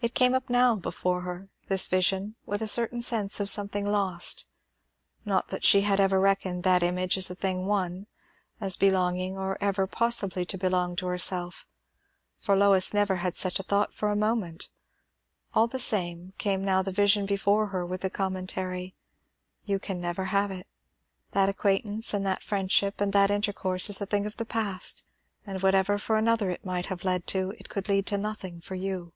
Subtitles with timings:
[0.00, 4.46] It came up now before her, this vision, with a certain sense of something lost.
[5.24, 8.06] Not that she had ever reckoned that image as a thing won;
[8.60, 11.66] as belonging, or ever possibly to belong, to herself;
[12.38, 14.68] for Lois never had such a thought for a moment.
[15.52, 18.94] All the same came now the vision before her with the commentary,
[19.64, 20.68] 'You never can have it.
[21.32, 25.02] That acquain'tance, and that friendship, and that intercourse, is a thing of the past;
[25.44, 28.76] and whatever for another it might have led to, it could lead to nothing for
[28.76, 29.12] you.'